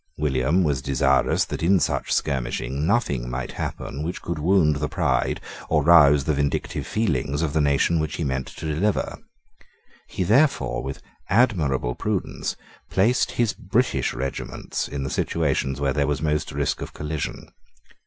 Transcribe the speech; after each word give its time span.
William 0.17 0.63
was 0.63 0.81
desirous 0.81 1.45
that 1.45 1.61
in 1.61 1.79
such 1.79 2.11
skirmishing 2.11 2.87
nothing 2.87 3.29
might 3.29 3.51
happen 3.51 4.01
which 4.01 4.19
could 4.19 4.39
wound 4.39 4.77
the 4.77 4.89
pride 4.89 5.39
or 5.69 5.83
rouse 5.83 6.23
the 6.23 6.33
vindictive 6.33 6.87
feelings 6.87 7.43
of 7.43 7.53
the 7.53 7.61
nation 7.61 7.99
which 7.99 8.15
he 8.15 8.23
meant 8.23 8.47
to 8.47 8.65
deliver. 8.65 9.19
He 10.07 10.23
therefore, 10.23 10.81
with 10.81 11.03
admirable 11.29 11.93
prudence, 11.93 12.55
placed 12.89 13.33
his 13.33 13.53
British 13.53 14.11
regiments 14.15 14.87
in 14.87 15.03
the 15.03 15.11
situations 15.11 15.79
where 15.79 15.93
there 15.93 16.07
was 16.07 16.19
most 16.19 16.51
risk 16.51 16.81
of 16.81 16.93
collision. 16.93 17.51